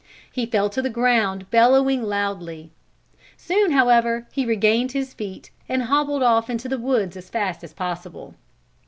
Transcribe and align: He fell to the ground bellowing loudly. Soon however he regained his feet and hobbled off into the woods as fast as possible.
He 0.31 0.47
fell 0.47 0.67
to 0.71 0.81
the 0.81 0.89
ground 0.89 1.51
bellowing 1.51 2.01
loudly. 2.01 2.71
Soon 3.37 3.69
however 3.71 4.25
he 4.31 4.47
regained 4.47 4.93
his 4.93 5.13
feet 5.13 5.51
and 5.69 5.83
hobbled 5.83 6.23
off 6.23 6.49
into 6.49 6.67
the 6.67 6.79
woods 6.79 7.15
as 7.15 7.29
fast 7.29 7.63
as 7.63 7.71
possible. 7.71 8.33